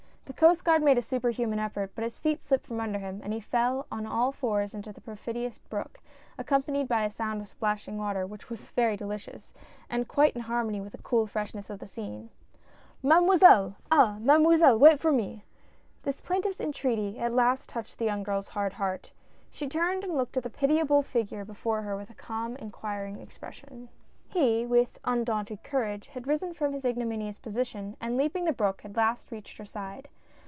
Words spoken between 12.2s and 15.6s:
GOING TO MAKKET. 49" Mademoiselle!— Ah! Mademoiselle, wait for me!"